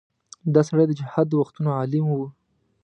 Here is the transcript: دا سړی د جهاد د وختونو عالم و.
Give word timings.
دا 0.53 0.61
سړی 0.67 0.85
د 0.87 0.91
جهاد 0.99 1.25
د 1.29 1.33
وختونو 1.41 1.69
عالم 1.79 2.05
و. 2.09 2.19